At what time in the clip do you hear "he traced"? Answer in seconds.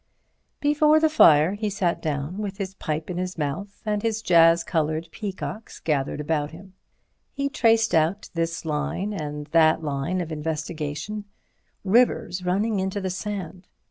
7.33-7.93